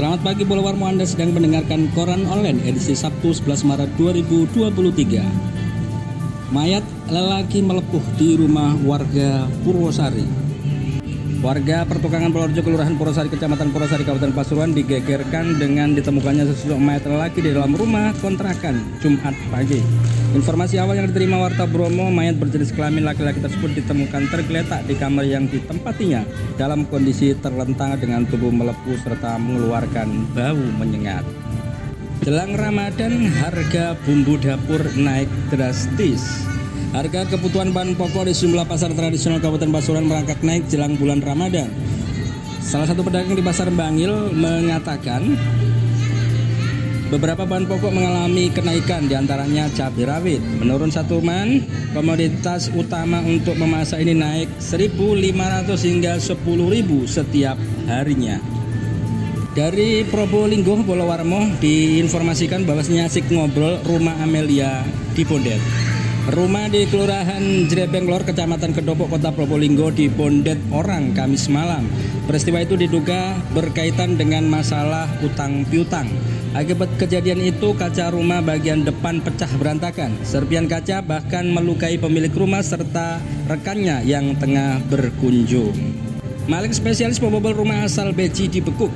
[0.00, 5.20] Selamat pagi Bola Warmo Anda sedang mendengarkan Koran Online edisi Sabtu 11 Maret 2023.
[6.56, 6.80] Mayat
[7.12, 10.24] lelaki melepuh di rumah warga Purwosari.
[11.40, 17.40] Warga pertukangan Purworejo Kelurahan Purwosari Kecamatan Purwosari Kabupaten Pasuruan digegerkan dengan ditemukannya sesosok mayat lelaki
[17.40, 19.80] di dalam rumah kontrakan Jumat pagi.
[20.36, 25.24] Informasi awal yang diterima Warta Bromo, mayat berjenis kelamin laki-laki tersebut ditemukan tergeletak di kamar
[25.24, 26.28] yang ditempatinya
[26.60, 31.24] dalam kondisi terlentang dengan tubuh melepuh serta mengeluarkan bau menyengat.
[32.20, 36.44] Jelang Ramadan, harga bumbu dapur naik drastis.
[36.90, 41.70] Harga kebutuhan bahan pokok di sejumlah pasar tradisional Kabupaten Pasuruan merangkak naik jelang bulan Ramadan.
[42.58, 45.38] Salah satu pedagang di Pasar Bangil mengatakan
[47.10, 50.42] Beberapa bahan pokok mengalami kenaikan di antaranya cabai rawit.
[50.62, 56.38] Menurun satu man, komoditas utama untuk memasak ini naik 1.500 hingga 10.000
[57.10, 57.58] setiap
[57.90, 58.38] harinya.
[59.58, 65.58] Dari Probolinggo, Polowarmo diinformasikan bahwasanya asik ngobrol rumah Amelia di Bondet.
[66.28, 71.88] Rumah di Kelurahan Jrebeng Lor, Kecamatan Kedopok, Kota Probolinggo di Bondet orang Kamis malam.
[72.28, 76.12] Peristiwa itu diduga berkaitan dengan masalah utang piutang.
[76.52, 80.12] Akibat kejadian itu, kaca rumah bagian depan pecah berantakan.
[80.20, 83.16] Serpian kaca bahkan melukai pemilik rumah serta
[83.48, 85.72] rekannya yang tengah berkunjung.
[86.52, 88.92] Maling spesialis pembobol rumah asal Beji dibekuk.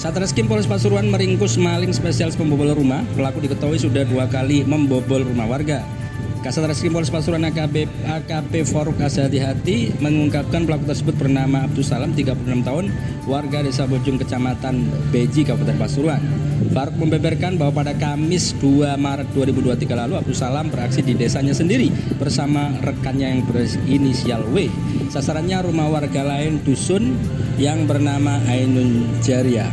[0.00, 3.04] Satreskrim Polres Pasuruan meringkus maling spesialis pembobol rumah.
[3.12, 5.99] Pelaku diketahui sudah dua kali membobol rumah warga.
[6.40, 12.64] Kasat Reskrim Polres Pasuruan AKP, AKP Faruk Hati mengungkapkan pelaku tersebut bernama Abdul Salam 36
[12.64, 12.88] tahun
[13.28, 16.24] warga desa Bojong Kecamatan Beji Kabupaten Pasuruan.
[16.72, 21.92] Faruk membeberkan bahwa pada Kamis 2 Maret 2023 lalu Abdul Salam beraksi di desanya sendiri
[22.16, 24.72] bersama rekannya yang berinisial W.
[25.12, 27.20] Sasarannya rumah warga lain dusun
[27.60, 29.68] yang bernama Ainun Jaria.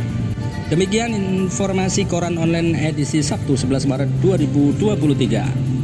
[0.68, 5.77] Demikian informasi koran online edisi Sabtu 11 Maret 2023.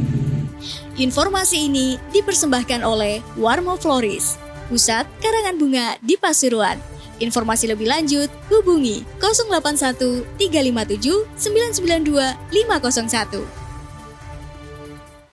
[0.95, 4.39] Informasi ini dipersembahkan oleh Warmo Floris,
[4.71, 6.79] Pusat Karangan Bunga di Pasuruan.
[7.19, 12.15] Informasi lebih lanjut hubungi 081 357 992
[12.47, 13.64] 501.